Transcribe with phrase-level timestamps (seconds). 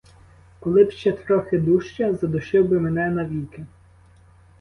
[0.59, 3.65] Коли б ще трохи дужче— задушив би мене навіки!